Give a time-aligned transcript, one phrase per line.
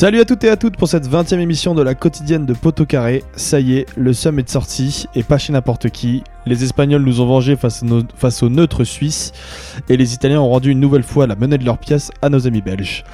[0.00, 2.54] Salut à toutes et à toutes pour cette 20 e émission de la quotidienne de
[2.54, 3.22] Poteau Carré.
[3.36, 6.24] Ça y est, le somme est sorti et pas chez n'importe qui.
[6.46, 7.84] Les Espagnols nous ont vengés face,
[8.16, 9.32] face aux neutres suisses
[9.90, 12.46] et les Italiens ont rendu une nouvelle fois la monnaie de leur pièce à nos
[12.46, 13.04] amis belges.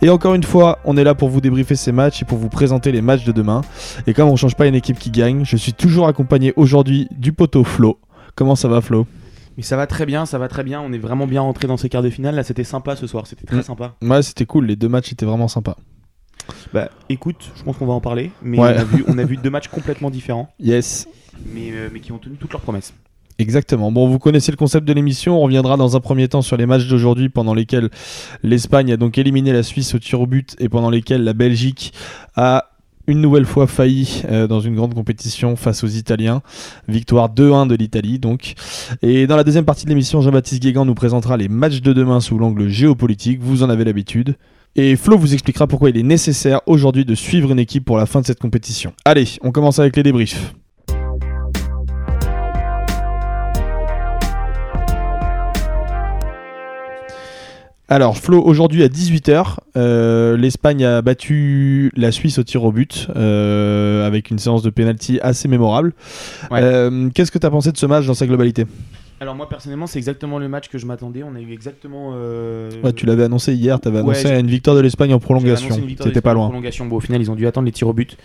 [0.00, 2.48] Et encore une fois, on est là pour vous débriefer ces matchs et pour vous
[2.48, 3.60] présenter les matchs de demain.
[4.08, 7.32] Et comme on change pas une équipe qui gagne, je suis toujours accompagné aujourd'hui du
[7.32, 8.00] poteau Flo.
[8.34, 9.06] Comment ça va Flo?
[9.56, 10.80] Mais ça va très bien, ça va très bien.
[10.80, 12.34] On est vraiment bien rentré dans ces quarts de finale.
[12.34, 13.62] Là, c'était sympa ce soir, c'était très Mm.
[13.62, 13.94] sympa.
[14.02, 15.76] Ouais, c'était cool, les deux matchs étaient vraiment sympas.
[16.72, 18.30] Bah, écoute, je pense qu'on va en parler.
[18.42, 18.74] Mais Ouais.
[18.76, 21.06] on, a vu, on a vu deux matchs complètement différents, Yes.
[21.54, 22.92] mais, euh, mais qui ont tenu toutes leurs promesses.
[23.38, 23.90] Exactement.
[23.90, 25.38] Bon, vous connaissez le concept de l'émission.
[25.38, 27.88] On reviendra dans un premier temps sur les matchs d'aujourd'hui pendant lesquels
[28.42, 31.92] l'Espagne a donc éliminé la Suisse au tir au but et pendant lesquels la Belgique
[32.36, 32.66] a
[33.08, 36.42] une nouvelle fois failli euh, dans une grande compétition face aux Italiens.
[36.86, 38.54] Victoire 2-1 de l'Italie donc.
[39.00, 42.20] Et dans la deuxième partie de l'émission, Jean-Baptiste Guégan nous présentera les matchs de demain
[42.20, 43.40] sous l'angle géopolitique.
[43.40, 44.36] Vous en avez l'habitude.
[44.74, 48.06] Et Flo vous expliquera pourquoi il est nécessaire aujourd'hui de suivre une équipe pour la
[48.06, 48.94] fin de cette compétition.
[49.04, 50.54] Allez, on commence avec les débriefs.
[57.88, 63.08] Alors Flo, aujourd'hui à 18h, euh, l'Espagne a battu la Suisse au tir au but
[63.16, 65.92] euh, avec une séance de penalty assez mémorable.
[66.50, 66.60] Ouais.
[66.62, 68.66] Euh, Qu'est-ce que tu as pensé de ce match dans sa globalité?
[69.20, 71.22] Alors moi personnellement, c'est exactement le match que je m'attendais.
[71.22, 72.12] On a eu exactement.
[72.12, 75.74] ouais, Tu l'avais annoncé hier, tu avais annoncé une victoire de l'Espagne en prolongation.
[75.74, 76.46] C'était pas l'Espagne en loin.
[76.46, 76.86] Prolongation.
[76.86, 78.16] Bon, au final, ils ont dû attendre les tirs au but.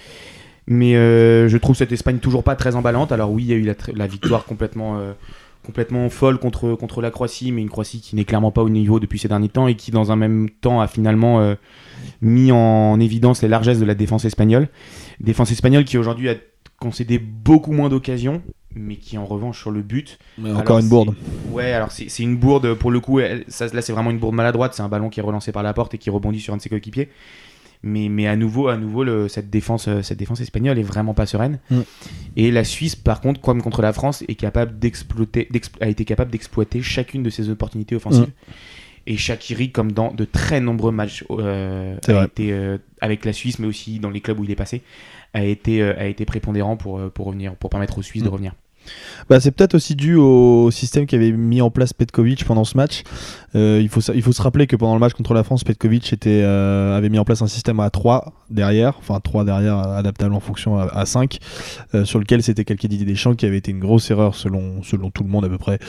[0.68, 3.12] Mais je trouve cette Espagne toujours pas très emballante.
[3.12, 4.98] Alors oui, il y a eu la, victoire complètement,
[5.68, 9.00] complètement folle contre, contre la Croatie, mais une Croatie qui n'est clairement pas au niveau
[9.00, 11.56] depuis ces derniers temps et qui dans un même temps a finalement euh,
[12.22, 14.70] mis en évidence les largesses de la défense espagnole.
[15.20, 16.36] Défense espagnole qui aujourd'hui a
[16.80, 18.42] concédé beaucoup moins d'occasions,
[18.76, 21.16] mais qui en revanche sur le but Mais alors, encore une bourde.
[21.52, 23.20] Ouais, alors c'est c'est une bourde pour le coup.
[23.20, 24.74] elle- ça, là, c'est vraiment une bourde maladroite.
[24.74, 26.62] C'est un ballon qui est relancé par la porte et qui rebondit sur un de
[26.62, 27.10] ses coéquipiers.
[27.84, 31.14] Mais, mais à nouveau, à nouveau le- cette, défense, euh, cette défense espagnole est vraiment
[31.14, 31.60] pas sereine.
[31.70, 31.80] Mm.
[32.36, 35.48] Et la Suisse, par contre, comme contre la France, est capable d'exploiter,
[35.82, 38.24] a été capable d'exploiter chacune de ses opportunités offensives.
[38.48, 38.52] Mm.
[39.10, 43.58] Et Shakiri, comme dans de très nombreux matchs euh, a été, euh, avec la Suisse,
[43.60, 44.82] mais aussi dans les clubs où il est passé,
[45.34, 48.32] a été, euh, a été prépondérant pour, pour, revenir, pour permettre aux Suisses de Mm.
[48.34, 48.54] revenir.
[49.30, 53.04] Bah, c'est peut-être aussi dû au système qu'avait mis en place Petkovic pendant ce match.
[53.56, 55.64] Euh, il, faut, sa- il faut se rappeler que pendant le match contre la France,
[55.64, 59.78] Petkovic était, euh, avait mis en place un système à 3 derrière, enfin 3 derrière
[59.78, 61.40] adaptable en fonction à, à 5,
[61.96, 65.10] euh, sur lequel c'était calqué Didier Deschamps, qui avait été une grosse erreur selon, selon
[65.10, 65.80] tout le monde à peu près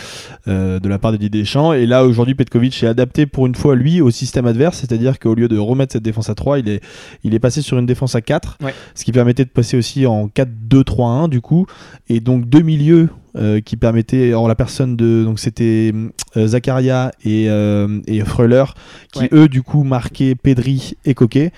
[0.46, 1.72] de la part de Didier Deschamps.
[1.72, 5.34] Et là aujourd'hui, Petkovic est adapté pour une fois lui au système adverse, c'est-à-dire qu'au
[5.34, 6.80] lieu de remettre cette défense à 3, il est,
[7.24, 8.74] il est passé sur une défense à 4, Ouais.
[8.94, 11.66] ce qui permettait de passer aussi en 4-2-3-1 du coup,
[12.08, 12.87] et donc deux milieux
[13.36, 15.92] euh, qui permettaient en la personne de donc c'était
[16.36, 18.64] euh, Zakaria et, euh, et Freuler
[19.12, 19.28] qui Ouais.
[19.32, 21.52] eux du coup marquaient Pedri et Coquet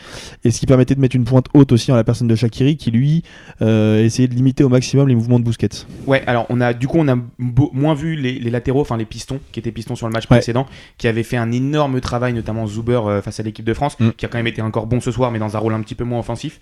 [0.44, 2.76] et ce qui permettait de mettre une pointe haute aussi en la personne de Shakiri
[2.76, 3.22] qui lui
[3.62, 5.69] euh, essayait de limiter au maximum les mouvements de Busquets.
[6.06, 8.96] Ouais, alors on a du coup on a beau- moins vu les, les latéraux, enfin
[8.96, 10.36] les pistons qui étaient pistons sur le match Ouais.
[10.38, 10.66] précédent,
[10.98, 14.10] qui avaient fait un énorme travail, notamment Zuber face à l'équipe de France, Mm.
[14.16, 15.94] qui a quand même été encore bon ce soir, mais dans un rôle un petit
[15.94, 16.58] peu moins offensif.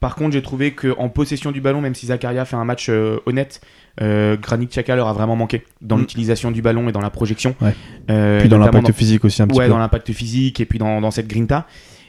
[0.00, 3.18] Par contre, j'ai trouvé qu'en possession du ballon, même si Zakaria fait un match euh,
[3.26, 3.60] honnête,
[4.02, 6.00] euh, Granit Xhaka leur a vraiment manqué dans Mm.
[6.00, 7.54] l'utilisation du ballon et dans la projection.
[7.62, 7.74] Ouais.
[8.10, 9.70] Euh, Puis dans l'impact physique aussi un petit ouais, peu.
[9.70, 11.66] dans l'impact physique et puis dans, dans cette grinta.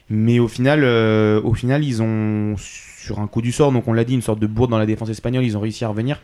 [0.09, 0.83] Mais au final,
[1.43, 4.39] au final, ils ont sur un coup du sort, donc on l'a dit, une sorte
[4.39, 6.21] de bourde dans la défense espagnole, ils ont réussi à revenir.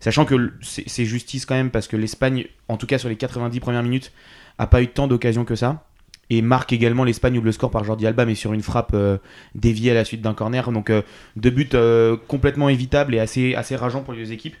[0.00, 3.16] Sachant que c'est c'est justice quand même parce que l'Espagne, en tout cas sur les
[3.16, 4.12] 90 premières minutes,
[4.58, 5.84] a pas eu tant d'occasions que ça.
[6.30, 9.18] Et marque également l'Espagne ouvre le score par Jordi Alba, mais sur une frappe euh,
[9.54, 10.70] déviée à la suite d'un corner.
[10.72, 11.02] Donc euh,
[11.36, 14.56] deux buts euh, complètement évitables et assez, assez rageants pour les deux équipes.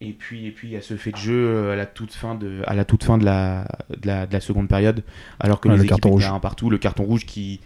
[0.00, 2.34] Et puis, et puis il y a ce fait de jeu à la toute fin
[2.34, 5.04] de, à la, toute fin de, la, de, la, de la seconde période,
[5.38, 6.26] alors que Ouais, les le équipes carton étaient rouge.
[6.26, 6.70] un partout.
[6.70, 7.60] Le carton rouge qui,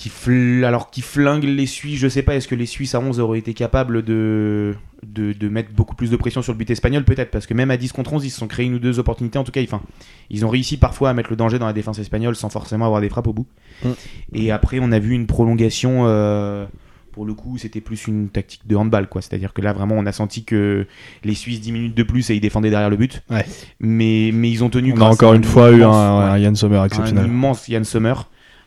[0.00, 1.98] qui, fl- alors, qui flingue les Suisses.
[1.98, 4.74] Je sais pas, est-ce que les Suisses à 11 auraient été capables de,
[5.06, 7.04] de, de mettre beaucoup plus de pression sur le but espagnol?
[7.04, 8.98] Peut-être, parce que même à 10 contre 11, ils se sont créés une ou deux
[8.98, 9.38] opportunités.
[9.38, 9.82] En tout cas, enfin,
[10.30, 13.02] ils ont réussi parfois à mettre le danger dans la défense espagnole sans forcément avoir
[13.02, 13.46] des frappes au bout.
[13.84, 13.88] Mm.
[14.36, 16.04] Et après, on a vu une prolongation.
[16.06, 16.64] euh,
[17.12, 19.20] pour le coup, c'était plus une tactique de handball, quoi.
[19.20, 20.86] C'est-à-dire que là, vraiment, on a senti que
[21.24, 23.22] les Suisses 10 minutes de plus et ils défendaient derrière le but.
[23.28, 23.44] Ouais.
[23.80, 24.94] Mais, mais ils ont tenu.
[24.96, 27.26] On a encore une fois eu un, un Yann Sommer un exceptionnel.
[27.26, 28.14] immense Yann Sommer.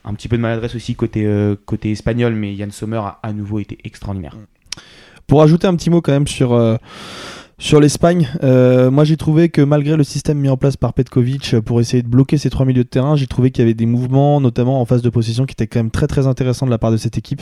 [0.04, 3.32] Un petit peu de maladresse aussi côté, euh, côté espagnol, mais Yann Sommer a à
[3.32, 4.36] nouveau été extraordinaire.
[5.26, 6.76] Pour ajouter un petit mot quand même sur, euh,
[7.56, 11.58] sur l'Espagne, euh, moi j'ai trouvé que malgré le système mis en place par Petkovic
[11.60, 13.86] pour essayer de bloquer ces trois milieux de terrain, j'ai trouvé qu'il y avait des
[13.86, 16.76] mouvements, notamment en phase de possession, qui étaient quand même très très intéressants de la
[16.76, 17.40] part de cette équipe.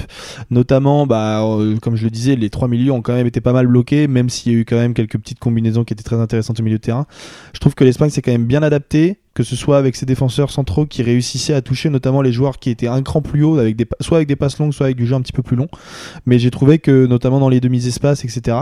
[0.51, 1.45] Notamment, bah,
[1.83, 4.31] comme je le disais, les trois milieux ont quand même été pas mal bloqués, même
[4.31, 6.79] s'il y a eu quand même quelques petites combinaisons qui étaient très intéressantes au milieu
[6.79, 7.07] de terrain.
[7.55, 10.51] Je trouve que l'Espagne s'est quand même bien adapté que ce soit avec ses défenseurs
[10.51, 13.77] centraux qui réussissaient à toucher notamment les joueurs qui étaient un cran plus haut, avec
[14.01, 15.69] soit avec des passes longues, soit avec du jeu un petit peu plus long.
[16.27, 18.59] Mais j'ai trouvé que notamment dans les demi-espaces, etc.,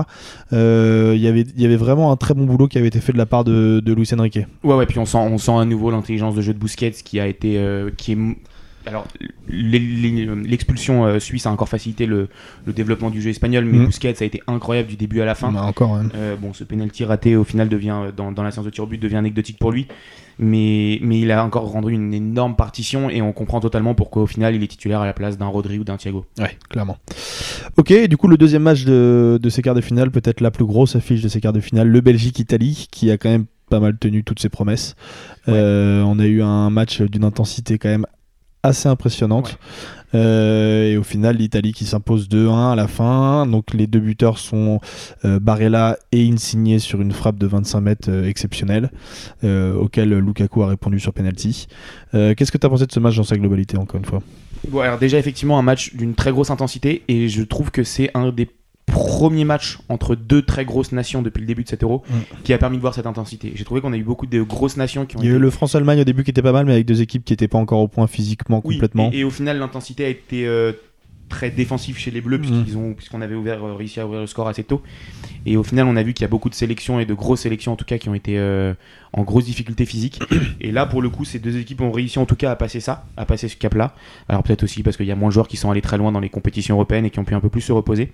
[0.52, 3.26] euh, il y avait vraiment un très bon boulot qui avait été fait de la
[3.26, 4.40] part de, de Luis Enrique.
[4.62, 7.18] Ouais, ouais, puis on sent, on sent à nouveau l'intelligence de jeu de Busquets qui
[7.20, 7.90] a été, euh,
[8.86, 9.06] alors,
[9.48, 12.28] l'expulsion euh, suisse a encore facilité le,
[12.66, 13.86] développement du jeu espagnol, mais mmh.
[13.86, 15.52] Busquets a été incroyable du début à la fin.
[15.52, 18.84] Bah, encore, euh, bon, ce penalty raté au final devient dans, la séance de tir
[18.84, 19.86] au but devient anecdotique pour lui,
[20.38, 24.26] mais, mais il a encore rendu une énorme partition et on comprend totalement pourquoi au
[24.26, 26.24] final il est titulaire à la place d'un Rodri ou d'un Thiago.
[26.38, 26.96] Ouais, clairement.
[27.76, 30.64] Ok, du coup le deuxième match de, de ces quarts de finale, peut-être la plus
[30.64, 33.96] grosse affiche de ces quarts de finale, le Belgique-Italie, qui a quand même pas mal
[33.96, 34.96] tenu toutes ses promesses.
[35.48, 38.06] Euh, on a eu un match d'une intensité quand même
[38.62, 39.58] assez impressionnante.
[40.14, 43.46] Euh, et au final, l'Italie qui s'impose 2-1 à la fin.
[43.46, 44.80] Donc les deux buteurs sont
[45.24, 48.90] euh, Barella et Insigne sur une frappe de 25 mètres euh, exceptionnelle,
[49.42, 51.66] auquel Lukaku a répondu sur penalty.
[52.12, 54.22] Qu'est-ce que tu as pensé de ce match dans sa globalité, encore une fois?
[54.68, 58.10] Bon, alors Déjà, effectivement, un match d'une très grosse intensité, et je trouve que c'est
[58.14, 58.48] un des
[58.90, 62.42] premier match entre deux très grosses nations depuis le début de cet euro mm.
[62.44, 63.52] qui a permis de voir cette intensité.
[63.54, 65.20] J'ai trouvé qu'on a eu beaucoup de grosses nations qui ont.
[65.20, 67.02] Il y a eu le France-Allemagne au début qui était pas mal, mais avec deux
[67.02, 69.10] équipes qui n'étaient pas encore au point physiquement complètement.
[69.12, 70.72] Et, au final, l'intensité a été euh,
[71.30, 72.94] très défensif chez les Bleus, mm.
[72.94, 74.82] puisqu'on avait ouvert, euh, réussi à ouvrir le score assez tôt.
[75.46, 77.40] Et au final, on a vu qu'il y a beaucoup de sélections et de grosses
[77.40, 78.74] sélections en tout cas qui ont été euh,
[79.14, 80.20] en grosse difficulté physique.
[80.60, 82.80] et là, pour le coup, ces deux équipes ont réussi en tout cas à passer
[82.80, 83.94] ça, à passer ce cap-là.
[84.28, 86.12] Alors peut-être aussi parce qu'il y a moins de joueurs qui sont allés très loin
[86.12, 88.12] dans les compétitions européennes et qui ont pu un peu plus se reposer.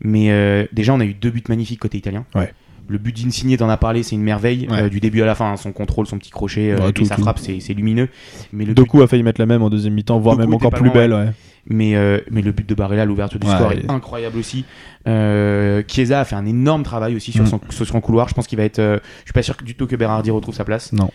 [0.00, 2.24] Mais euh, déjà, on a eu deux buts magnifiques côté italien.
[2.34, 2.52] Ouais.
[2.88, 4.68] Le but d'Insigné, t'en as parlé, c'est une merveille.
[4.70, 7.16] Euh, du début à la fin, hein, son contrôle, son petit crochet, euh, et sa
[7.16, 8.08] frappe, c'est lumineux.
[8.52, 10.90] Mais le Doku a failli mettre la même en deuxième mi-temps, voire même encore plus
[10.90, 11.34] belle.
[11.68, 11.96] Mais,
[12.30, 14.64] mais le but de Barella, l'ouverture du score est incroyable aussi.
[15.04, 17.48] Chiesa a fait un énorme travail aussi sur, mm.
[17.48, 18.28] son, sur son couloir.
[18.28, 18.80] Je pense qu'il va être.
[18.80, 20.92] je suis pas sûr du tout que Berardi retrouve sa place.
[20.92, 21.10] Non.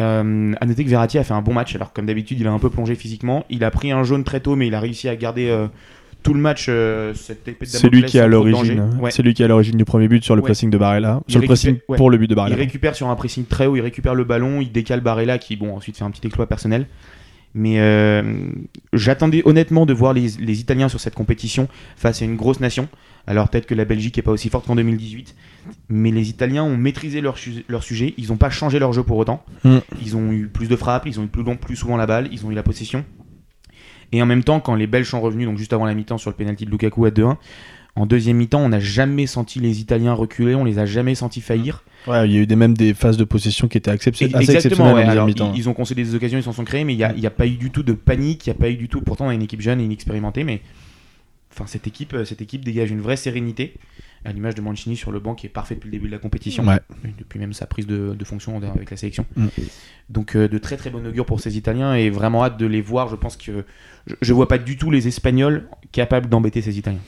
[0.00, 1.74] Euh, à noter que Verratti a fait un bon match.
[1.76, 3.44] Alors, comme d'habitude, il a un peu plongé physiquement.
[3.48, 5.50] Il a pris un jaune très tôt, mais il a réussi à garder
[6.24, 8.98] tout le match euh, C'est lui qui est à l'origine.
[9.10, 11.40] C'est lui qui est à l'origine du premier but sur le pressing de Barella, sur
[11.40, 12.56] le pressing pour le but de Barella.
[12.56, 15.54] Il récupère sur un pressing très haut, il récupère le ballon, il décale Barella qui
[15.54, 16.86] bon ensuite fait un petit exploit personnel.
[17.56, 18.50] Mais euh,
[18.92, 22.88] j'attendais honnêtement de voir les, Italiens sur cette compétition face à une grosse nation.
[23.28, 25.36] Alors peut-être que la Belgique est pas aussi forte qu'en 2018,
[25.88, 27.36] mais les Italiens ont maîtrisé leur,
[27.68, 28.12] leur sujet.
[28.18, 29.44] Ils n'ont pas changé leur jeu pour autant.
[29.62, 29.78] Mm.
[30.02, 32.28] Ils ont eu plus de frappes, ils ont eu plus, long, plus souvent la balle,
[32.32, 33.04] ils ont eu la possession.
[34.12, 36.30] Et en même temps, quand les Belges sont revenus, donc juste avant la mi-temps sur
[36.30, 37.36] le penalty de Lukaku à 2-1,
[37.96, 41.40] en deuxième mi-temps, on n'a jamais senti les Italiens reculer, on les a jamais sentis
[41.40, 41.84] faillir.
[42.08, 44.08] Ouais, il y a eu des, même des phases de possession qui étaient assez
[44.52, 45.52] exceptionnelles en deuxième mi-temps.
[45.54, 47.46] Ils ont concédé des occasions, ils s'en sont créés, mais il n'y a, a, pas
[47.46, 49.00] eu du tout de panique, il n'y a pas eu du tout.
[49.00, 50.60] Pourtant, on a une équipe jeune et inexpérimentée, mais
[51.52, 53.74] enfin, cette, équipe, cette équipe dégage une vraie sérénité
[54.24, 56.18] à l'image de Mancini sur le banc qui est parfait depuis le début de la
[56.18, 56.64] compétition,
[57.18, 59.26] depuis même sa prise de, fonction avec la sélection.
[59.36, 59.46] Mm.
[60.08, 62.80] Donc euh, de très très bon augure pour ces Italiens et vraiment hâte de les
[62.80, 63.08] voir.
[63.08, 63.64] Je pense que
[64.06, 67.00] je, ne vois pas du tout les Espagnols capables d'embêter ces Italiens.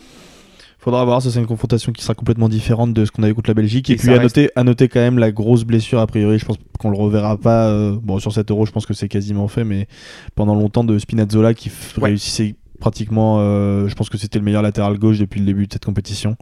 [0.78, 3.50] Faudra voir, ça c'est une confrontation qui sera complètement différente de ce qu'on avait contre
[3.50, 3.90] la Belgique.
[3.90, 6.58] Et, puis à, noter, à noter quand même la grosse blessure, a priori, je pense
[6.78, 7.68] qu'on le reverra pas.
[7.68, 9.88] Euh, bon, sur 7 euros, je pense que c'est quasiment fait, mais
[10.34, 14.98] pendant longtemps de Spinazzola qui réussissait pratiquement, euh, je pense que c'était le meilleur latéral
[14.98, 16.36] gauche depuis le début de cette compétition.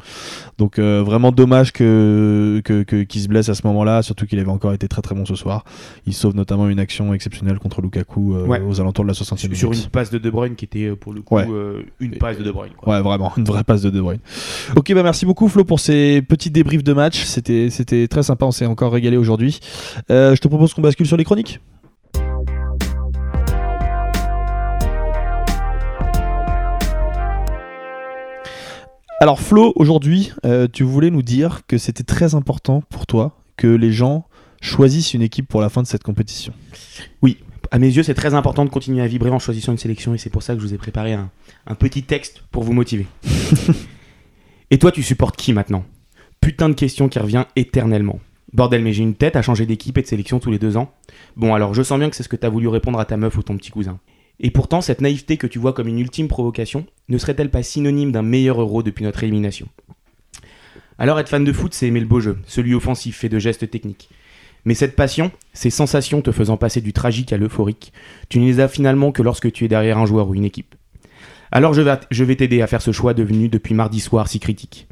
[0.59, 2.63] Donc euh, vraiment dommage que,
[3.09, 5.35] qu'il se blesse à ce moment-là, surtout qu'il avait encore été très très bon ce
[5.35, 5.65] soir.
[6.07, 9.57] Il sauve notamment une action exceptionnelle contre Lukaku euh, aux alentours de la 60e minute.
[9.57, 11.39] Sur une passe de De Bruyne qui était pour le coup
[12.01, 12.73] une passe de De Bruyne.
[12.87, 14.21] Ouais, vraiment, une vraie passe de De Bruyne.
[14.77, 17.25] Ok, bah merci beaucoup Flo pour ces petits débriefs de match.
[17.25, 19.61] C'était, c'était très sympa, on s'est encore régalé aujourd'hui.
[20.09, 21.61] je te propose qu'on bascule sur les chroniques.
[29.21, 33.69] Alors Flo, aujourd'hui, euh, tu voulais nous dire que c'était très important pour toi que
[33.69, 34.27] les gens
[34.61, 36.53] choisissent une équipe pour la fin de cette compétition.
[37.23, 37.39] Oui,
[37.71, 40.19] à mes yeux, c'est très important de continuer à vibrer en choisissant une sélection et
[40.19, 41.31] c'est pour ça que je vous ai préparé un,
[41.79, 43.07] petit texte pour vous motiver.
[44.71, 45.85] et toi, tu supportes qui maintenant?
[46.41, 48.19] Putain de question qui revient éternellement.
[48.53, 50.93] Bordel, mais j'ai une tête à changer d'équipe et de sélection tous les deux ans.
[51.37, 53.37] Bon, alors je sens bien que c'est ce que t'as voulu répondre à ta meuf
[53.37, 53.99] ou ton petit cousin.
[54.45, 58.13] Et pourtant, cette naïveté que tu vois comme une ultime provocation ne serait-elle pas synonyme
[58.13, 59.69] d'un meilleur euro depuis notre élimination?
[60.99, 63.71] Alors être fan de foot, c'est aimer le beau jeu, celui offensif fait de gestes
[63.71, 64.11] techniques.
[64.67, 67.95] Mais cette passion, ces sensations te faisant passer du tragique à l'euphorique,
[68.29, 70.75] tu ne les as finalement que lorsque tu es derrière un joueur ou une équipe.
[71.51, 74.89] Alors je vais t'aider à faire ce choix devenu depuis mardi soir si critique.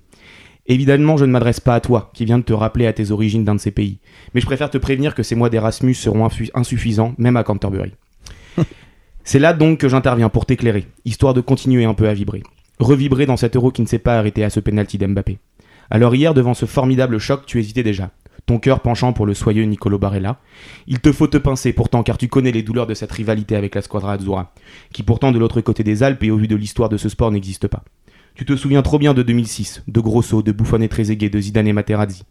[0.67, 3.45] Évidemment, je ne m'adresse pas à toi, qui viens de te rappeler à tes origines
[3.45, 3.99] d'un de ces pays,
[4.33, 7.93] mais je préfère te prévenir que ces mois d'Erasmus seront insuffisants, même à Canterbury.
[9.25, 12.43] C'est là donc que j'interviens pour t'éclairer, histoire de continuer un peu à vibrer.
[12.81, 15.39] Revibrer dans cet euro qui ne s'est pas arrêté à ce penalty d'Mbappé.
[15.91, 18.11] Alors hier, devant ce formidable choc, tu hésitais déjà.
[18.47, 20.41] ton cœur penchant pour le soyeux Nicolo Barella.
[20.89, 23.77] Il te faut te pincer pourtant car tu connais les douleurs de cette rivalité avec
[23.77, 24.53] la Squadra Azzurra,
[24.93, 27.31] qui pourtant de l'autre côté des Alpes et au vu de l'histoire de ce sport
[27.31, 27.85] n'existe pas.
[28.35, 31.69] Tu te souviens trop bien de 2006, de Grosso, de Buffon et Trezeguet, de Zidane
[31.69, 32.25] et Materazzi.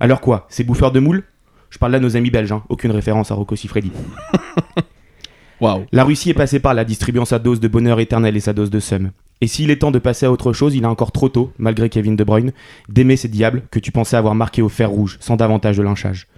[0.00, 1.24] Alors quoi, ces bouffeurs de moules?
[1.70, 2.64] Je parle là nos amis belges, hein.
[2.68, 3.90] aucune référence à Rocco Siffredi.
[5.92, 8.70] La Russie est passée par là, distribuant sa dose de bonheur éternel et sa dose
[8.70, 9.10] de seum.
[9.40, 11.88] Et s'il est temps de passer à autre chose, il est encore trop tôt, malgré
[11.88, 12.52] Kevin De Bruyne,
[12.88, 16.28] d'aimer ces diables que tu pensais avoir marqués au fer rouge, sans davantage de lynchage.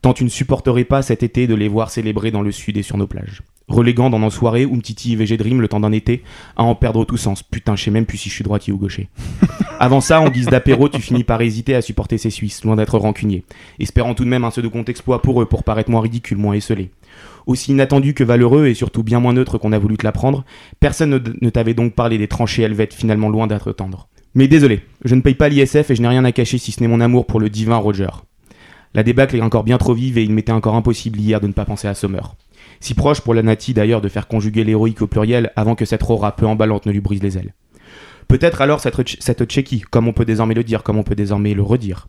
[0.00, 2.82] Tant tu ne supporterais pas cet été de les voir célébrer dans le sud et
[2.82, 3.42] sur nos plages.
[3.68, 6.24] Reléguant dans nos soirées Umtiti et VG Dream le temps d'un été
[6.56, 7.44] à en perdre tout sens.
[7.44, 9.08] Putain, je sais même plus si je suis droitier ou gaucher.
[9.78, 12.98] Avant ça, en guise d'apéro, tu finis par hésiter à supporter ces Suisses, loin d'être
[12.98, 13.44] rancunier,
[13.78, 16.90] espérant tout de même un second exploit pour eux pour paraître moins ridicule, moins esselé.
[17.46, 20.44] Aussi inattendu que valeureux et surtout bien moins neutre qu'on a voulu te l'apprendre,
[20.80, 24.08] personne ne, t'avait donc parlé des tranchées helvètes finalement loin d'être tendres.
[24.34, 26.80] Mais désolé, je ne paye pas l'ISF et je n'ai rien à cacher si ce
[26.80, 28.08] n'est mon amour pour le divin Roger.
[28.94, 31.52] La débâcle est encore bien trop vive et il m'était encore impossible hier de ne
[31.52, 32.20] pas penser à Sommer.
[32.80, 36.02] Si proche pour la Nati d'ailleurs de faire conjuguer l'héroïque au pluriel avant que cette
[36.08, 37.54] aura peu emballante ne lui brise les ailes.
[38.28, 41.54] Peut-être alors cette, cette Tchéquie, comme on peut désormais le dire, comme on peut désormais
[41.54, 42.08] le redire.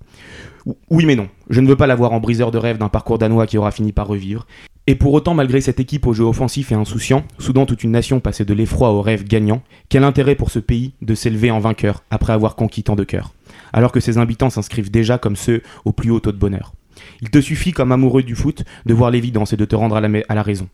[0.89, 3.17] Oui mais non, je ne veux pas la voir en briseur de rêve d'un parcours
[3.17, 4.45] danois qui aura fini par revivre.
[4.85, 8.19] Et pour autant, malgré cette équipe au jeu offensif et insouciant, soudant toute une nation
[8.19, 12.03] passée de l'effroi au rêve gagnant, quel intérêt pour ce pays de s'élever en vainqueur
[12.11, 13.33] après avoir conquis tant de cœurs,
[13.71, 16.73] alors que ses habitants s'inscrivent déjà comme ceux au plus haut taux de bonheur?
[17.21, 20.01] Il te suffit, comme amoureux du foot, de voir l'évidence et de te rendre à
[20.01, 20.67] la, raison.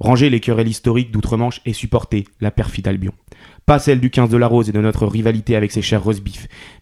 [0.00, 3.12] Ranger les querelles historiques d'outre-Manche et supporter la perfide Albion.
[3.64, 6.22] Pas celle du 15 de la Rose et de notre rivalité avec ses chers roast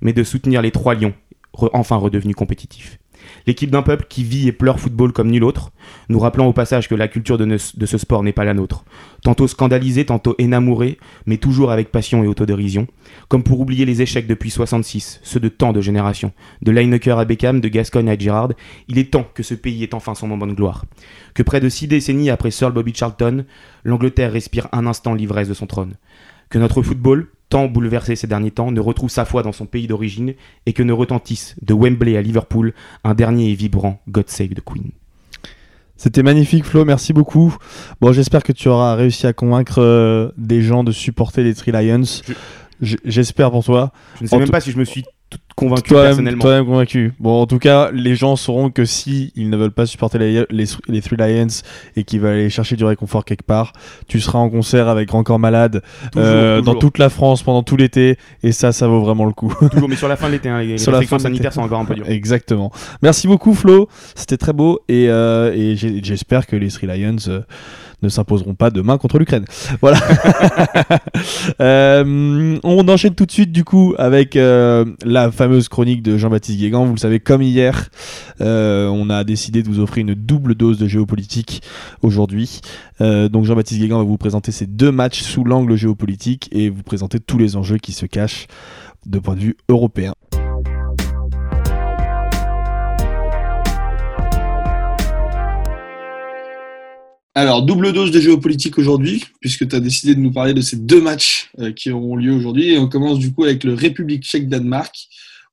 [0.01, 1.15] mais de soutenir les trois lions,
[1.73, 2.99] enfin redevenus compétitifs.
[3.47, 5.71] L'équipe d'un peuple qui vit et pleure football comme nul autre,
[6.09, 8.85] nous rappelant au passage que la culture de, ce sport n'est pas la nôtre.
[9.23, 12.87] Tantôt scandalisé, tantôt énamouré, mais toujours avec passion et autodérision.
[13.29, 16.33] Comme pour oublier les échecs depuis 66, ceux de tant de générations.
[16.63, 18.53] De Lineker à Beckham, de Gascogne à Girard,
[18.89, 20.85] il est temps que ce pays ait enfin son moment de gloire.
[21.35, 23.45] Que près de six décennies après Sir Bobby Charlton,
[23.85, 25.95] l'Angleterre respire un instant l'ivresse de son trône.
[26.51, 29.87] Que notre football, tant bouleversé ces derniers temps, ne retrouve sa foi dans son pays
[29.87, 30.35] d'origine
[30.67, 34.61] et que ne retentisse de Wembley à Liverpool un dernier et vibrant God Save the
[34.61, 34.91] Queen.
[35.97, 37.57] C'était magnifique Flo, merci beaucoup.
[38.01, 41.71] Bon, j'espère que tu auras réussi à convaincre euh, des gens de supporter les Three
[41.71, 42.03] Lions.
[42.81, 43.93] J'espère pour toi.
[44.19, 45.05] Je ne sais en même pas si je me suis
[45.69, 46.41] convaincu toi personnellement.
[46.43, 47.13] Toi-même convaincu.
[47.21, 50.45] Bon, en tout cas, les gens sauront que si ils ne veulent pas supporter les,
[50.51, 51.47] les, les Three Lions
[51.97, 53.73] et qu'ils veulent aller chercher du réconfort quelque part,
[54.09, 56.75] tu seras en concert avec Grand Corps Malade Toujours, euh, toujours.
[56.75, 59.53] dans toute la France pendant tout l'été et ça, ça vaut vraiment le coup.
[59.73, 61.19] Toujours, mais sur la fin de l'été, hein, les Sur la de l'été.
[61.19, 62.09] sanitaires sont encore un peu dures.
[62.09, 62.71] Exactement.
[63.03, 67.41] Merci beaucoup Flo, c'était très beau et, euh, et j'espère que les Three Lions euh,
[68.05, 69.45] ne s'imposeront pas demain contre l'Ukraine.
[69.81, 69.99] Voilà.
[71.61, 76.59] Euh, on enchaîne tout de suite du coup avec euh, la fameuse chronique de Jean-Baptiste
[76.59, 76.85] Guégan.
[76.85, 77.91] Vous le savez, comme hier,
[78.41, 81.63] euh, on a décidé de vous offrir une double dose de géopolitique
[82.03, 82.61] aujourd'hui.
[83.01, 87.21] Donc Jean-Baptiste Guégan va vous présenter ces deux matchs sous l'angle géopolitique et vous présenter
[87.21, 88.47] tous les enjeux qui se cachent
[89.07, 90.15] de point de vue européen.
[97.37, 100.77] Alors, double dose de géopolitique aujourd'hui, puisque tu as décidé de nous parler de ces
[100.77, 102.75] deux matchs euh, qui auront lieu aujourd'hui.
[102.75, 104.95] Et on commence du coup avec le République tchèque-Danemark,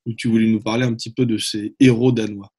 [0.05, 2.51] où tu voulais nous parler un petit peu de ces héros danois.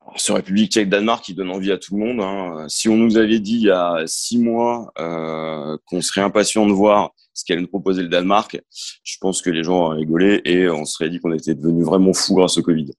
[0.00, 2.20] Alors, ce République tchèque-Danemark qui donne envie à tout le monde.
[2.22, 2.64] hein.
[2.68, 6.72] Si on nous avait dit il y a six mois euh, qu'on serait impatient de
[6.72, 8.58] voir ce qu'allait nous proposer le Danemark,
[9.04, 12.14] je pense que les gens auraient rigolé et on serait dit qu'on était devenu vraiment
[12.14, 12.90] fou grâce au Covid.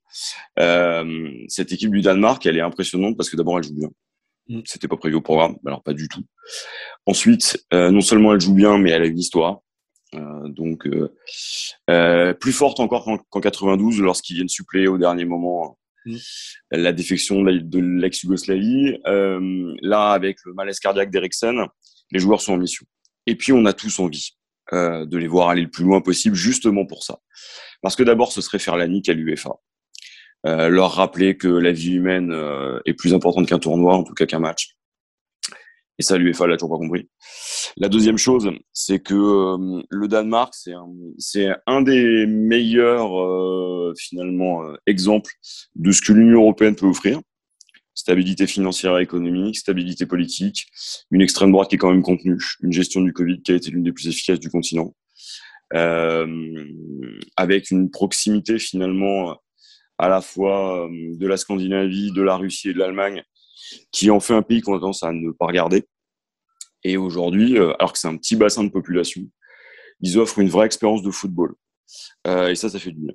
[0.60, 3.90] Euh, cette équipe du Danemark, elle est impressionnante parce que d'abord elle joue bien.
[4.50, 4.62] Mm.
[4.66, 6.24] C'était pas prévu au programme, alors pas du tout.
[7.06, 9.60] Ensuite, euh, non seulement elle joue bien, mais elle a une histoire.
[10.16, 11.16] Euh, donc euh,
[11.90, 16.18] euh, plus forte encore qu'en qu'en 92 lorsqu'ils viennent suppléer au dernier moment Mm.
[16.72, 19.00] la défection de la- de l'ex-Yougoslavie.
[19.08, 21.66] Euh, là, avec le malaise cardiaque d'Eriksen,
[22.12, 22.86] les joueurs sont en mission.
[23.26, 24.32] Et puis, on a tous envie
[24.74, 27.20] euh, de les voir aller le plus loin possible, justement pour ça.
[27.82, 29.52] Parce que d'abord, ce serait faire la nique à l'UEFA.
[30.46, 34.14] Euh, leur rappeler que la vie humaine euh, est plus importante qu'un tournoi, en tout
[34.14, 34.76] cas qu'un match.
[36.00, 37.08] Et ça, l'UEFA l'a toujours pas compris.
[37.78, 44.64] La deuxième chose, c'est que euh, le Danemark, c'est un, un des meilleurs euh, finalement
[44.64, 45.32] euh, exemples
[45.76, 47.22] de ce que l'Union européenne peut offrir.
[47.94, 50.66] Stabilité financière et économique, stabilité politique,
[51.12, 53.70] une extrême droite qui est quand même contenue, une gestion du Covid qui a été
[53.70, 54.96] l'une des plus efficaces du continent,
[55.76, 56.66] euh,
[57.38, 59.38] avec une proximité finalement
[60.04, 63.24] à la fois euh, de la Scandinavie, de la Russie et de l'Allemagne,
[63.92, 65.86] qui en fait un pays qu'on a tendance à ne pas regarder.
[66.84, 69.22] Et aujourd'hui, euh, alors que c'est un petit bassin de population,
[70.02, 71.56] ils offrent une vraie expérience de football.
[72.28, 73.14] Euh, et ça, ça fait du bien.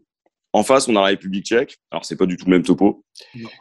[0.52, 1.76] En face, on a la République tchèque.
[1.90, 3.04] Alors, c'est pas du tout le même topo.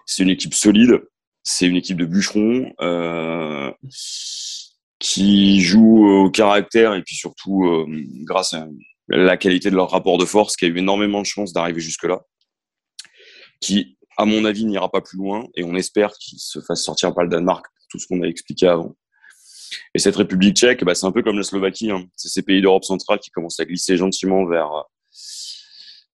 [0.06, 1.04] C'est une équipe solide.
[1.44, 3.72] C'est une équipe de bûcherons euh,
[5.00, 7.86] qui joue au caractère et puis surtout euh,
[8.24, 8.68] grâce à
[9.10, 12.22] la qualité de leur rapport de force, qui a eu énormément de chances d'arriver jusque-là.
[13.60, 17.14] Qui, à mon avis, n'ira pas plus loin et on espère qu'il se fasse sortir
[17.14, 18.96] par le Danemark tout ce qu'on a expliqué avant.
[19.94, 21.92] Et cette République tchèque, bah, c'est un peu comme la Slovaquie.
[21.92, 22.06] Hein.
[22.16, 24.86] C'est ces pays d'Europe centrale qui commencent à glisser gentiment vers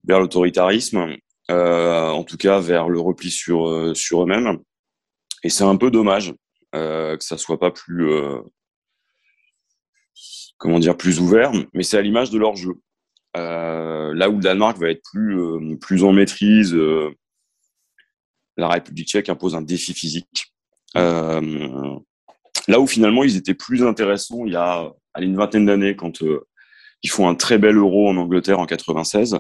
[0.05, 1.15] vers l'autoritarisme,
[1.51, 4.59] euh, en tout cas vers le repli sur, euh, sur eux-mêmes.
[5.43, 6.33] Et c'est un peu dommage
[6.75, 8.09] euh, que ça soit pas plus,
[10.57, 12.73] comment dire, plus ouvert, mais c'est à l'image de leur jeu.
[13.35, 16.75] Là où le Danemark va être plus, plus en maîtrise,
[18.57, 20.53] la République tchèque impose un défi physique.
[20.95, 26.21] là où finalement ils étaient plus intéressants il y a allez, une vingtaine d'années quand
[27.01, 29.39] ils font un très bel euro en Angleterre en 96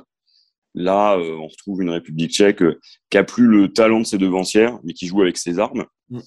[0.75, 2.79] Là, euh, on retrouve une République tchèque euh,
[3.09, 5.85] qui a plus le talent de ses devancières, mais qui joue avec ses armes.
[6.09, 6.19] Mm.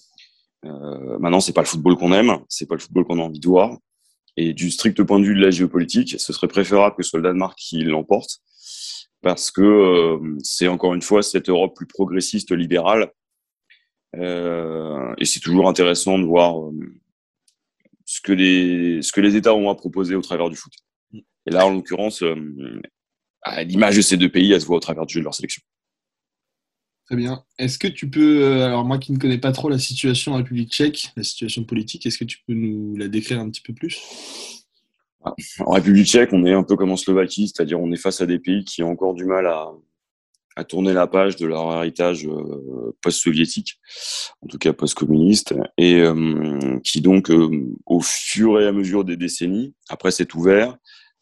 [0.67, 3.41] Euh, maintenant, c'est pas le football qu'on aime, c'est pas le football qu'on a envie
[3.41, 3.77] de voir.
[4.37, 7.19] Et du strict point de vue de la géopolitique, ce serait préférable que ce soit
[7.19, 8.39] le Danemark qui l'emporte,
[9.27, 13.11] parce que euh, c'est encore une fois cette Europe plus progressiste, libérale.
[14.15, 16.55] Euh, et c'est toujours intéressant de voir
[18.05, 20.73] ce que les ce que les États ont à proposer au travers du foot.
[21.13, 22.23] Et là, en l'occurrence,
[23.65, 25.61] l'image de ces deux pays, à se voit au travers du jeu de leur sélection.
[27.07, 27.45] Très bien.
[27.59, 30.37] Est-ce que tu peux, euh, alors moi qui ne connais pas trop la situation en
[30.37, 33.73] République tchèque, la situation politique, est-ce que tu peux nous la décrire un petit peu
[33.73, 34.01] plus?
[35.61, 38.27] En République tchèque, on est un peu comme en Slovaquie, c'est-à-dire on est face à
[38.27, 39.73] des pays qui ont encore du mal à,
[40.69, 43.79] tourner la page de leur héritage euh, post-soviétique,
[44.41, 47.51] en tout cas post-communiste, et euh, qui donc, euh,
[47.85, 50.75] au fur et à mesure des décennies, après c'est ouvert,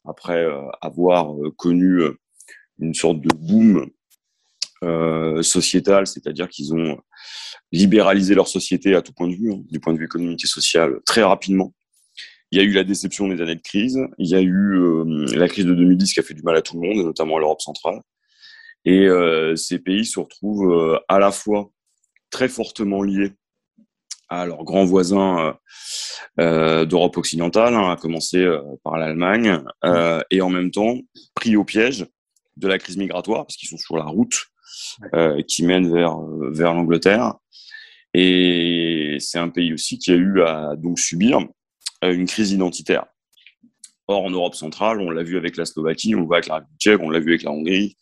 [0.06, 0.46] après
[0.80, 2.02] avoir connu
[2.78, 3.90] une sorte de boom
[5.42, 6.98] sociétal, c'est-à-dire qu'ils ont
[7.72, 10.46] libéralisé leur société à tout point de vue, hein, du point de vue économique et
[10.46, 11.72] social, très rapidement.
[12.54, 14.78] Il y a eu la déception des années de crise, il y a eu
[15.34, 17.40] la crise de 2010 qui a fait du mal à tout le monde, notamment à
[17.40, 18.00] l'Europe centrale.
[18.84, 19.08] Et
[19.56, 21.72] ces pays se retrouvent à la fois
[22.30, 23.32] très fortement liés
[24.28, 25.56] à leurs grands voisins
[26.40, 30.98] euh, d'Europe occidentale, hein, à commencer euh, par l'Allemagne, euh, et en même temps
[31.34, 32.06] pris au piège
[32.56, 34.46] de la crise migratoire, parce qu'ils sont sur la route
[35.46, 36.18] qui mène vers,
[36.50, 37.34] vers l'Angleterre.
[38.12, 41.40] Et c'est un pays aussi qui a eu à donc subir
[42.12, 43.06] une crise identitaire.
[44.06, 46.56] Or, en Europe centrale, on l'a vu avec la Slovaquie, on le voit avec la
[46.56, 47.96] République tchèque, on l'a vu avec la Hongrie.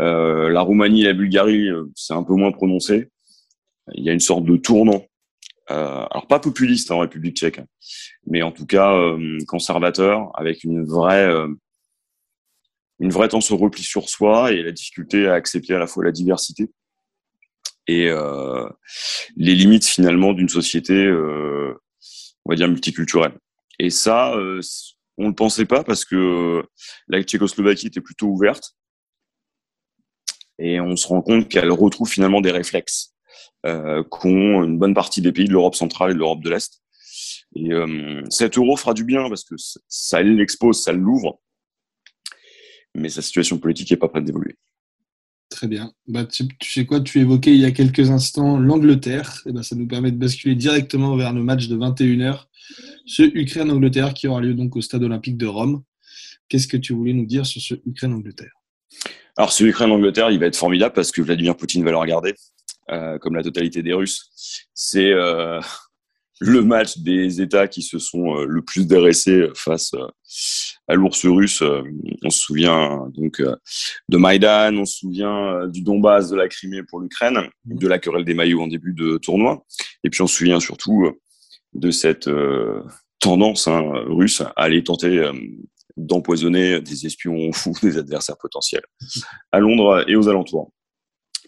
[0.00, 3.08] Euh, la Roumanie et la Bulgarie, c'est un peu moins prononcé.
[3.94, 5.02] Il y a une sorte de tournant
[5.70, 7.66] euh, alors pas populiste en République tchèque, hein,
[8.26, 11.48] mais en tout cas euh, conservateur, avec une vraie, euh,
[13.00, 16.04] une vraie tendance au repli sur soi et la difficulté à accepter à la fois
[16.04, 16.70] la diversité
[17.86, 18.10] et
[19.36, 21.10] les limites finalement d'une société,
[22.48, 23.38] on va dire multiculturelle.
[23.78, 24.32] Et ça,
[25.18, 26.64] on ne le pensait pas parce que
[27.06, 28.74] la Tchécoslovaquie était plutôt ouverte.
[30.58, 33.14] Et on se rend compte qu'elle retrouve finalement des réflexes
[33.66, 36.80] euh, qu'ont une bonne partie des pays de l'Europe centrale et de l'Europe de l'Est.
[37.54, 39.54] Et euh, cet euro fera du bien parce que
[39.88, 41.40] ça l'expose, ça l'ouvre,
[42.94, 44.56] mais sa situation politique n'est pas prête d'évoluer.
[45.58, 45.92] Très bien.
[46.06, 49.42] Bah, tu, sais quoi, tu évoquais il y a quelques instants l'Angleterre.
[49.44, 52.44] Et bah, ça nous permet de basculer directement vers le match de 21h,
[53.06, 55.82] ce Ukraine-Angleterre qui aura lieu donc au stade olympique de Rome.
[56.48, 58.52] Qu'est-ce que tu voulais nous dire sur ce Ukraine-Angleterre?
[59.36, 62.34] Alors, ce Ukraine-Angleterre, il va être formidable parce que Vladimir Poutine va le regarder.
[62.88, 64.30] Euh, comme la totalité des Russes.
[64.72, 65.60] C'est euh,
[66.40, 69.90] le match des États qui se sont euh, le plus dressés face
[70.88, 71.62] à l'ours russe.
[72.24, 73.42] on se souvient donc
[74.08, 78.24] de Maïdan, on se souvient du Donbass, de la Crimée pour l'Ukraine, de la querelle
[78.24, 79.64] des maillots en début de tournoi,
[80.02, 81.12] et puis on se souvient surtout
[81.74, 82.30] de cette
[83.20, 85.30] tendance hein, russe à aller tenter
[85.98, 88.84] d'empoisonner des espions fous, des adversaires potentiels,
[89.52, 90.72] à Londres et aux alentours.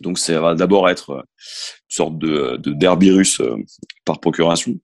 [0.00, 3.56] Donc ça va d'abord être euh, une sorte de, de derby russe euh,
[4.04, 4.74] par procuration.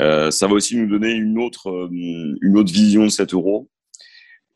[0.00, 3.68] Euh, ça va aussi nous donner une autre, euh, une autre vision de cet euro.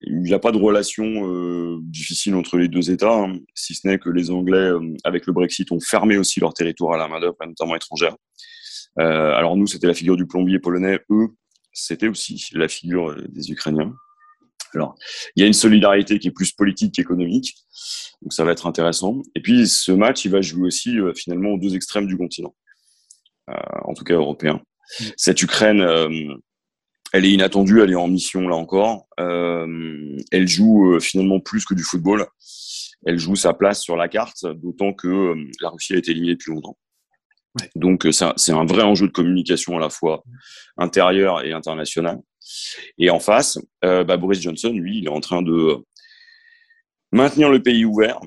[0.03, 3.87] Il n'y a pas de relation euh, difficile entre les deux États, hein, si ce
[3.87, 4.71] n'est que les Anglais,
[5.05, 8.17] avec le Brexit, ont fermé aussi leur territoire à la main-d'œuvre, notamment étrangère.
[8.97, 11.01] alors nous, c'était la figure du plombier polonais.
[11.11, 11.29] Eux,
[11.73, 13.93] c'était aussi la figure des Ukrainiens.
[14.75, 14.97] Alors,
[15.35, 17.57] il y a une solidarité qui est plus politique qu'économique,
[18.23, 19.23] donc ça va être intéressant.
[19.35, 22.55] Et puis, ce match, il va jouer aussi euh, finalement aux deux extrêmes du continent,
[23.51, 24.63] euh, en tout cas européen.
[25.01, 25.05] Mm.
[25.17, 26.35] Cette Ukraine, euh,
[27.13, 29.07] elle est inattendue, elle est en mission là encore.
[29.19, 32.27] elle joue finalement plus que du football.
[33.07, 36.35] elle joue sa place sur la carte, d'autant que euh, la Russie a été éliminée
[36.35, 36.77] depuis longtemps.
[37.59, 37.69] Ouais.
[37.75, 40.23] Donc euh, c'est un vrai enjeu de communication à la fois
[40.77, 42.19] intérieur et international.
[42.99, 45.79] Et en face, euh, bah, Boris Johnson, lui, il est en train de
[47.13, 48.21] maintenir le pays ouvert.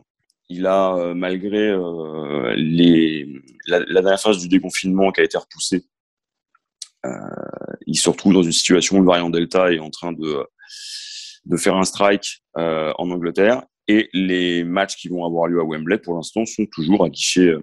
[0.49, 3.27] Il a, euh, malgré euh, les,
[3.67, 5.92] la, la dernière phase du déconfinement qui a été repoussée, euh,
[7.85, 10.45] il se retrouve dans une situation où le variant Delta est en train de,
[11.45, 13.63] de faire un strike euh, en Angleterre.
[13.87, 17.53] Et les matchs qui vont avoir lieu à Wembley, pour l'instant, sont toujours à guichet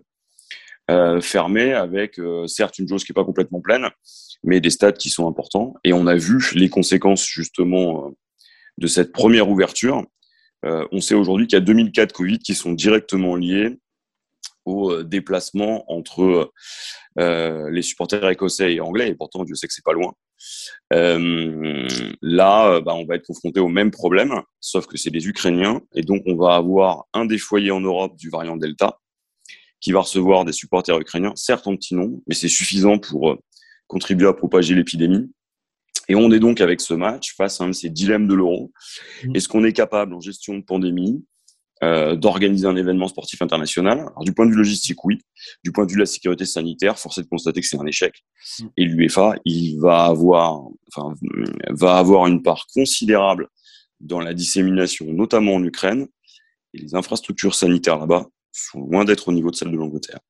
[0.90, 3.88] euh, fermé, avec euh, certes une jauge qui n'est pas complètement pleine,
[4.42, 5.74] mais des stades qui sont importants.
[5.84, 8.10] Et on a vu les conséquences justement euh,
[8.78, 10.04] de cette première ouverture.
[10.66, 13.78] Euh, on sait aujourd'hui qu'il y a 2000 cas de Covid qui sont directement liés
[14.64, 16.52] au euh, déplacement entre
[17.18, 20.12] euh, les supporters écossais et anglais, et pourtant Dieu sait que c'est pas loin.
[20.92, 21.86] Euh,
[22.22, 25.80] là, euh, bah, on va être confronté au même problème, sauf que c'est des Ukrainiens,
[25.94, 28.98] et donc on va avoir un des foyers en Europe du variant Delta
[29.80, 33.38] qui va recevoir des supporters ukrainiens, certes en petit nombre, mais c'est suffisant pour euh,
[33.86, 35.30] contribuer à propager l'épidémie.
[36.08, 38.72] Et on est donc avec ce match face à un de ces dilemmes de l'euro.
[39.24, 39.36] Mmh.
[39.36, 41.24] Est-ce qu'on est capable, en gestion de pandémie,
[41.82, 45.18] euh, d'organiser un événement sportif international Alors, Du point de vue logistique, oui.
[45.64, 47.86] Du point de vue de la sécurité sanitaire, force est de constater que c'est un
[47.86, 48.22] échec.
[48.58, 48.66] Mmh.
[48.76, 51.14] Et l'UEFA, il va avoir, enfin,
[51.70, 53.48] va avoir une part considérable
[54.00, 56.06] dans la dissémination, notamment en Ukraine.
[56.74, 60.20] Et les infrastructures sanitaires là-bas sont loin d'être au niveau de celles de l'Angleterre.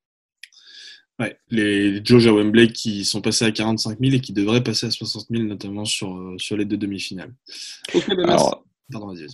[1.19, 4.87] Ouais, les jauges à Wembley qui sont passés à 45 000 et qui devraient passer
[4.87, 7.35] à 60 000, notamment sur, euh, sur les deux demi-finales.
[8.25, 9.27] Alors, Pardon, vas-y.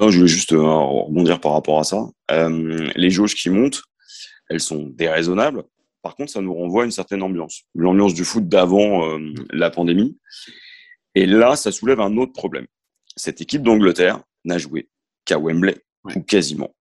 [0.00, 2.08] Non, je voulais juste euh, rebondir par rapport à ça.
[2.30, 3.82] Euh, les jauges qui montent,
[4.48, 5.64] elles sont déraisonnables.
[6.02, 9.70] Par contre, ça nous renvoie à une certaine ambiance, l'ambiance du foot d'avant euh, la
[9.70, 10.18] pandémie.
[11.14, 12.66] Et là, ça soulève un autre problème.
[13.16, 14.88] Cette équipe d'Angleterre n'a joué
[15.24, 16.16] qu'à Wembley, Ouais.
[16.16, 16.74] ou quasiment.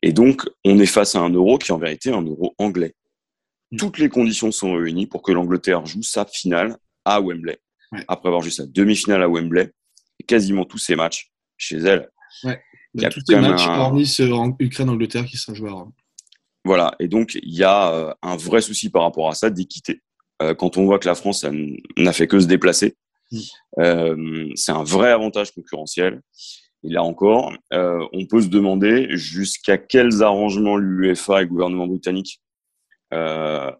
[0.00, 2.94] Et donc, on est face à un euro qui est en vérité un euro anglais.
[3.72, 3.76] Mm.
[3.76, 7.58] Toutes les conditions sont réunies pour que l'Angleterre joue sa finale à Wembley,
[7.92, 8.04] Ouais.
[8.08, 9.70] après avoir joué sa demi-finale à Wembley,
[10.18, 12.08] et quasiment tous ses matchs chez elle.
[12.94, 15.92] Il y a tous même matchs, un- hormis en- Ukraine-Angleterre qui sera joué à Rome.
[16.64, 20.02] Voilà, et donc il y a euh, un vrai souci par rapport à ça d'équité.
[20.42, 21.44] Euh, quand on voit que la France
[21.96, 22.96] n'a fait que se déplacer,
[23.78, 26.20] euh, c'est un vrai avantage concurrentiel.
[26.84, 31.86] Et là encore, euh, on peut se demander jusqu'à quels arrangements l'UEFA et le gouvernement
[31.86, 32.40] britannique
[33.12, 33.70] euh,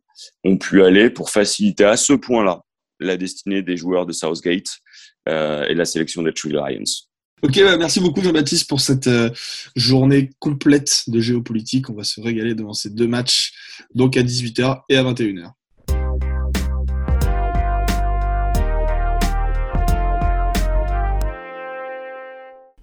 [0.45, 2.63] ont pu aller pour faciliter à ce point-là
[3.01, 4.79] la destinée des joueurs de Southgate
[5.27, 6.83] et la sélection des Three Lions.
[7.41, 9.31] Ok, bah, merci beaucoup Jean-Baptiste pour cette euh,
[9.77, 11.89] journée complète de géopolitique.
[11.89, 13.53] On va se régaler devant ces deux matchs,
[13.95, 15.53] donc à 18h et à 21h.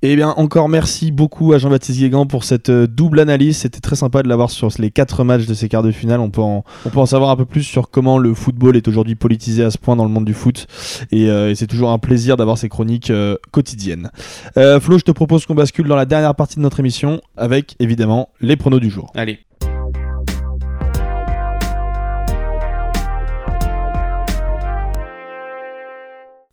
[0.08, 3.58] Eh bien, encore merci beaucoup à Jean-Baptiste Guégan pour cette euh, double analyse.
[3.58, 6.20] C'était très sympa de l'avoir sur les quatre matchs de ces quarts de finale.
[6.20, 8.88] On peut, en, on peut en savoir un peu plus sur comment le football est
[8.88, 10.68] aujourd'hui politisé à ce point dans le monde du foot.
[11.12, 14.12] Et, euh, et c'est toujours un plaisir d'avoir ces chroniques euh, quotidiennes.
[14.58, 17.76] Euh, Flo, je te propose qu'on bascule dans la dernière partie de notre émission avec
[17.80, 19.12] évidemment les pronos du jour.
[19.16, 19.40] Allez.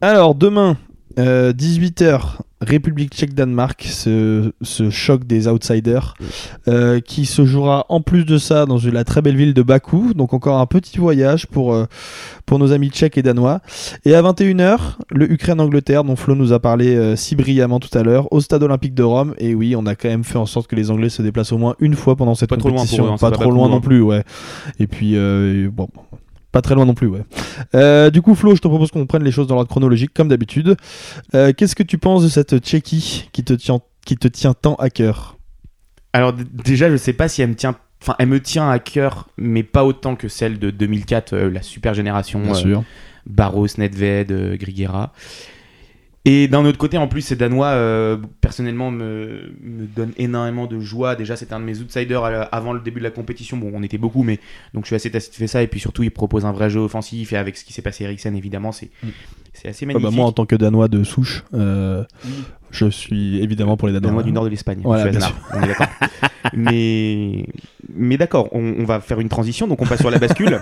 [0.00, 0.78] Alors, demain,
[1.18, 6.14] euh, 18h, République tchèque-Danemark, ce, ce choc des outsiders,
[6.68, 10.14] euh, qui se jouera en plus de ça dans la très belle ville de Bakou.
[10.14, 11.86] Donc, encore un petit voyage pour, euh,
[12.46, 13.60] pour nos amis tchèques et danois.
[14.04, 18.02] Et à 21h, le Ukraine-Angleterre, dont Flo nous a parlé euh, si brillamment tout à
[18.02, 19.34] l'heure, au stade olympique de Rome.
[19.38, 21.58] Et oui, on a quand même fait en sorte que les Anglais se déplacent au
[21.58, 23.06] moins une fois pendant cette Pas trop loin pour compétition.
[23.06, 23.70] eux, hein, pas pas trop loin hein.
[23.70, 24.22] non plus, ouais.
[24.78, 25.88] Et puis, euh, bon.
[26.52, 27.24] Pas très loin non plus, ouais.
[27.74, 30.28] Euh, du coup, Flo, je te propose qu'on prenne les choses dans l'ordre chronologique, comme
[30.28, 30.76] d'habitude.
[31.34, 34.74] Euh, Qu'est-ce que tu penses de cette Tchéquie qui te tient, qui te tient tant
[34.74, 35.38] à cœur?
[36.12, 39.28] Alors déjà, je sais pas si elle me tient, enfin, elle me tient à cœur,
[39.38, 42.42] mais pas autant que celle de 2004, euh, la super génération.
[42.50, 42.84] euh, sûr.
[43.24, 45.12] Barros, Nedved, Grigera.
[46.24, 50.78] Et d'un autre côté, en plus, ces Danois, euh, personnellement, me, me donnent énormément de
[50.78, 51.16] joie.
[51.16, 53.56] Déjà, c'était un de mes outsiders avant le début de la compétition.
[53.56, 54.38] Bon, on était beaucoup, mais
[54.72, 55.62] donc je suis assez satisfait de ça.
[55.64, 57.32] Et puis surtout, il propose un vrai jeu offensif.
[57.32, 59.08] Et avec ce qui s'est passé Eriksen, évidemment, c'est Mm.
[59.52, 60.10] c'est assez Ah magnifique.
[60.10, 62.30] bah, moi, en tant que Danois de souche, euh, Oui.
[62.70, 64.10] je suis évidemment pour les Danois.
[64.10, 64.78] Danois du nord de l'Espagne.
[64.84, 65.04] Voilà,
[65.54, 65.86] on est d'accord.
[66.54, 67.46] mais
[67.94, 70.60] mais d'accord, on, on va faire une transition, donc on passe sur la bascule.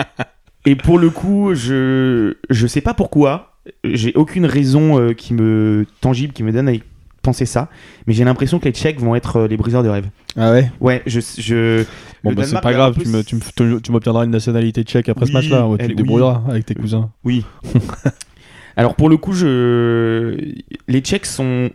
[0.66, 3.49] Et pour le coup, je je sais pas pourquoi,
[3.84, 6.82] j'ai aucune raison euh, qui me tangible qui me donne à y
[7.22, 7.68] penser ça,
[8.06, 10.06] mais j'ai l'impression que les Tchèques vont être euh, les briseurs de rêve.
[10.36, 10.70] Ah ouais?
[10.80, 11.84] Ouais, je je
[12.22, 13.40] Bon, Le bah, c'est Danemark, pas grave, peu tu me- tu me-
[13.76, 15.66] tu tu m'obtiendras une nationalité tchèque après ce Oui, match-là.
[15.66, 17.10] ouais, tu elle- te débrouilleras avec tes cousins.
[17.24, 17.44] Oui.
[18.76, 20.52] Alors pour le coup, je...
[20.88, 21.70] les Tchèques sont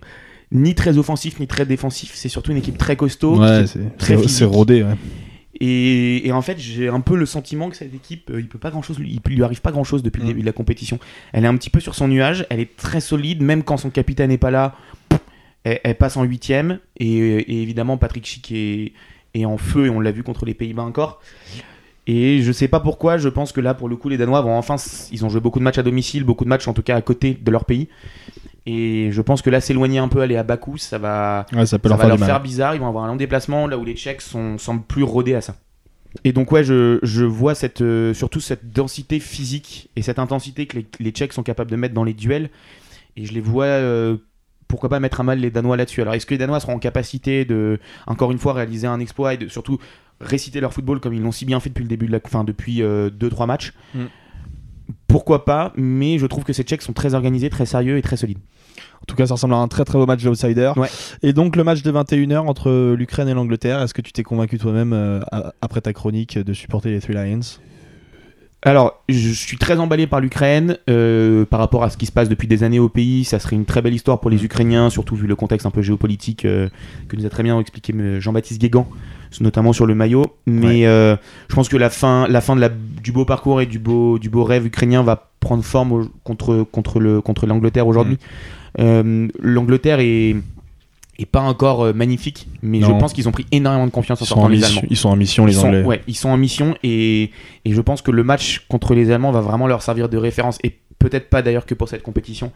[0.51, 2.11] ni très offensif ni très défensif.
[2.15, 3.39] C'est surtout une équipe très costaud.
[3.39, 4.29] Ouais, qui- c'est très c'est- physique.
[4.37, 4.83] c'est rodé.
[4.83, 4.95] ouais.
[5.61, 8.59] Et, et en fait, j'ai un peu le sentiment que cette équipe, euh, il peut
[8.59, 10.29] pas grand chose, il lui arrive pas grand chose depuis le Mm.
[10.29, 10.99] début de la compétition.
[11.31, 12.45] Elle est un petit peu sur son nuage.
[12.49, 14.75] Elle est très solide, même quand son capitaine n'est pas là.
[15.63, 16.79] Elle, elle passe en huitième.
[16.97, 18.93] Et, et évidemment, Patrick Schick est,
[19.33, 21.21] est en feu et on l'a vu contre les Pays-Bas encore.
[22.07, 24.55] Et je sais pas pourquoi, je pense que là, pour le coup, les Danois vont
[24.55, 24.75] enfin.
[25.11, 27.01] Ils ont joué beaucoup de matchs à domicile, beaucoup de matchs en tout cas à
[27.01, 27.87] côté de leur pays.
[28.65, 31.77] Et je pense que là, s'éloigner un peu, aller à Bakou, ça va, Ouais, ça
[31.77, 32.73] peut ça leur va faire leur bizarre.
[32.73, 35.41] Ils vont avoir un long déplacement là où les Tchèques sont, semblent plus rodés à
[35.41, 35.55] ça.
[36.23, 40.65] Et donc, ouais, je, je vois cette, euh, surtout cette densité physique et cette intensité
[40.65, 42.49] que les, les Tchèques sont capables de mettre dans les duels.
[43.17, 44.17] Et je les vois, euh,
[44.67, 46.01] pourquoi pas mettre à mal les Danois là-dessus.
[46.01, 49.35] Alors, est-ce que les Danois seront en capacité de, encore une fois, réaliser un exploit
[49.35, 49.77] et de surtout
[50.21, 52.43] réciter leur football comme ils l'ont si bien fait depuis le début de la, enfin,
[52.43, 53.73] depuis 2-3 matchs?
[53.93, 54.05] Mm.
[55.07, 58.17] Pourquoi pas, mais je trouve que ces Tchèques sont très organisés, très sérieux et très
[58.17, 58.39] solides.
[59.01, 60.71] En tout cas, ça ressemble à un très très beau match d'outsider.
[60.77, 60.87] Ouais.
[61.23, 64.57] Et donc, le match de 21h entre l'Ukraine et l'Angleterre, est-ce que tu t'es convaincu
[64.57, 65.19] toi-même, euh,
[65.61, 67.39] après ta chronique, de supporter les Three Lions?
[68.67, 72.29] Alors, je suis très emballé par l'Ukraine, euh, par rapport à ce qui se passe
[72.29, 73.23] depuis des années au pays.
[73.23, 75.83] Ça serait une très belle histoire pour les Ukrainiens, surtout vu le contexte un peu
[75.83, 76.67] géopolitique euh,
[77.07, 78.87] que nous a très bien expliqué euh, Jean-Baptiste Guégan,
[79.39, 80.25] notamment sur le maillot.
[80.47, 81.15] Mais euh,
[81.47, 84.17] je pense que la fin, la fin de la, du beau parcours et du beau,
[84.17, 88.17] du beau rêve ukrainien va prendre forme au- contre, contre, le, contre l'Angleterre aujourd'hui.
[88.23, 90.35] Euh, L'Angleterre est,
[91.31, 92.87] pas encore euh, magnifique, mais Non.
[92.87, 94.81] je pense qu'ils ont pris énormément de confiance en sortant les Allemands.
[94.89, 95.83] ils sont en mission, les Ils sont, Anglais.
[95.83, 97.31] ouais, ils sont en mission et,
[97.63, 100.57] et je pense que le match contre les Allemands va vraiment leur servir de référence
[100.63, 102.51] et peut-être pas d'ailleurs que pour cette compétition.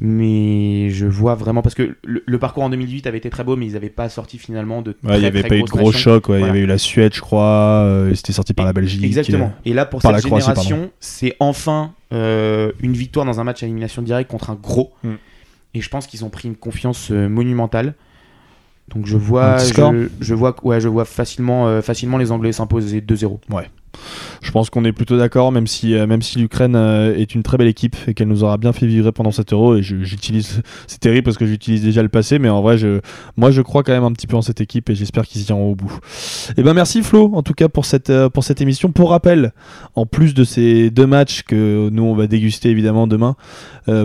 [0.00, 3.54] Mais je vois vraiment parce que le, le parcours en 2018 avait été très beau,
[3.54, 4.96] mais ils n'avaient pas sorti finalement de.
[5.04, 6.40] Ouais, il n'y avait très pas eu de gros ouais.
[6.40, 7.84] Il y avait eu la Suède, je crois.
[7.84, 9.04] euh, C'était sorti par la Belgique.
[9.04, 9.52] Exactement.
[9.64, 14.02] Et là, pour cette génération, c'est enfin euh, une victoire dans un match à élimination
[14.02, 14.92] directe contre un gros.
[15.04, 15.12] Mm.
[15.74, 17.94] Et je pense qu'ils ont pris une confiance euh, monumentale.
[18.88, 23.00] Donc je vois, je, je vois, ouais, je vois facilement, euh, facilement les Anglais s'imposer
[23.00, 23.38] 2-0.
[24.44, 27.42] Je pense qu'on est plutôt d'accord, même si, euh, même si l'Ukraine euh, est une
[27.42, 29.76] très belle équipe et qu'elle nous aura bien fait vibrer pendant cet euro.
[29.76, 33.00] Et j'utilise, c'est terrible parce que j'utilise déjà le passé, mais en vrai, je,
[33.38, 35.70] moi, je crois quand même un petit peu en cette équipe et j'espère qu'ils iront
[35.70, 35.98] au bout.
[36.58, 38.92] Et ben, merci Flo, en tout cas pour cette, euh, pour cette émission.
[38.92, 39.54] Pour rappel,
[39.94, 43.36] en plus de ces deux matchs que nous on va déguster évidemment demain,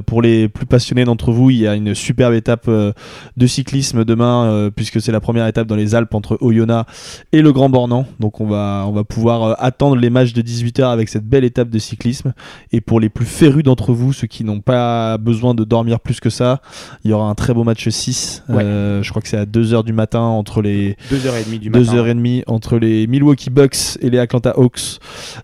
[0.05, 4.69] pour les plus passionnés d'entre vous, il y a une superbe étape de cyclisme demain,
[4.75, 8.05] puisque c'est la première étape dans les Alpes entre Oyonnax et le Grand Bornand.
[8.19, 11.69] Donc on va, on va pouvoir attendre les matchs de 18h avec cette belle étape
[11.69, 12.33] de cyclisme.
[12.71, 16.19] Et pour les plus férus d'entre vous, ceux qui n'ont pas besoin de dormir plus
[16.19, 16.61] que ça,
[17.03, 18.43] il y aura un très beau match 6.
[18.49, 18.63] Ouais.
[18.63, 21.83] Euh, je crois que c'est à 2h du matin entre les 2h30 du matin.
[21.83, 24.99] 2h30 entre les Milwaukee Bucks et les Atlanta Hawks.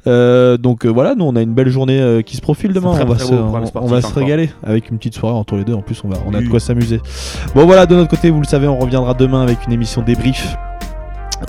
[0.08, 2.90] Euh, donc euh, voilà, nous on a une belle journée qui se profile demain.
[3.00, 4.24] On va, se, très beau programme on- on sportif va se encore.
[4.24, 5.74] régaler avec une petite soirée entre les deux.
[5.74, 6.50] En plus, on, va, on a de Oui.
[6.50, 7.00] quoi s'amuser.
[7.54, 10.56] Bon voilà, de notre côté, vous le savez, on reviendra demain avec une émission débrief.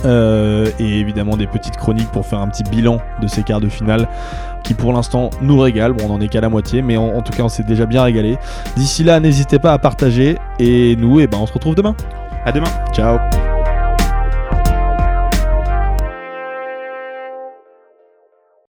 [0.05, 3.68] Euh, et évidemment des petites chroniques pour faire un petit bilan de ces quarts de
[3.68, 4.09] finale
[4.64, 5.94] qui pour l'instant nous régalent.
[5.94, 7.87] Bon, on en est qu'à la moitié, mais en, en tout cas, on s'est déjà
[7.87, 8.37] bien régalé.
[8.77, 11.94] D'ici là, n'hésitez pas à partager et nous, eh ben, on se retrouve demain.
[12.44, 12.70] À demain.
[12.92, 13.18] Ciao.